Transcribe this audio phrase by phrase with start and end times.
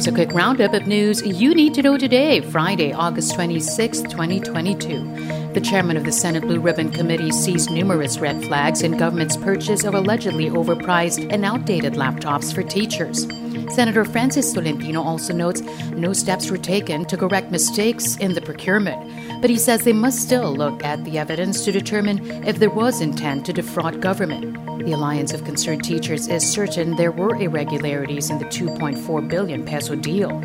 [0.00, 5.52] Here's a quick roundup of news you need to know today, Friday, August 26, 2022.
[5.52, 9.84] The chairman of the Senate Blue Ribbon Committee sees numerous red flags in government's purchase
[9.84, 13.26] of allegedly overpriced and outdated laptops for teachers.
[13.74, 15.60] Senator Francis Tolentino also notes
[15.90, 20.22] no steps were taken to correct mistakes in the procurement, but he says they must
[20.22, 24.69] still look at the evidence to determine if there was intent to defraud government.
[24.80, 29.94] The Alliance of Concerned Teachers is certain there were irregularities in the 2.4 billion peso
[29.94, 30.40] deal.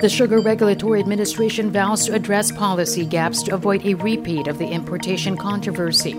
[0.00, 4.66] The Sugar Regulatory Administration vows to address policy gaps to avoid a repeat of the
[4.66, 6.14] importation controversy.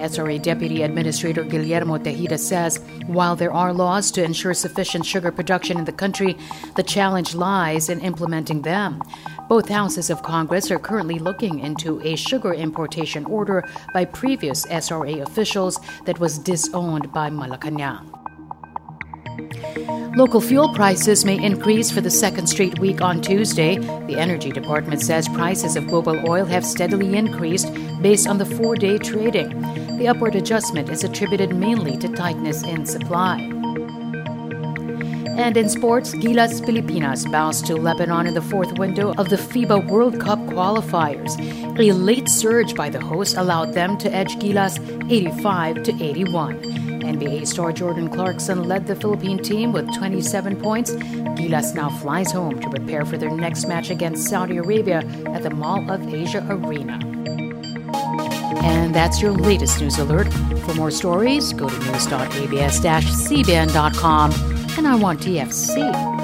[0.00, 5.76] SRA Deputy Administrator Guillermo Tejeda says while there are laws to ensure sufficient sugar production
[5.76, 6.38] in the country,
[6.76, 9.02] the challenge lies in implementing them.
[9.48, 13.64] Both houses of Congress are currently looking into a sugar importation order
[13.94, 18.12] by previous SRA officials that was disowned by Malacanang.
[20.16, 23.76] Local fuel prices may increase for the second straight week on Tuesday.
[23.76, 28.76] The Energy Department says prices of global oil have steadily increased based on the four
[28.76, 29.60] day trading.
[29.98, 33.52] The upward adjustment is attributed mainly to tightness in supply.
[35.36, 39.88] And in sports, Gilas Pilipinas bows to Lebanon in the fourth window of the FIBA
[39.88, 41.36] World Cup qualifiers.
[41.78, 46.86] A late surge by the hosts allowed them to edge Gilas 85 to 81.
[47.06, 50.92] NBA star Jordan Clarkson led the Philippine team with 27 points.
[51.36, 55.50] Gilas now flies home to prepare for their next match against Saudi Arabia at the
[55.50, 56.98] Mall of Asia Arena.
[58.64, 60.32] And that's your latest news alert.
[60.64, 64.55] For more stories, go to news.abs-cbn.com.
[64.76, 66.15] And I want TFC.